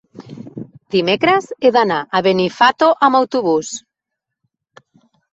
[0.93, 3.69] Dimecres he d'anar a Benifato amb autobús.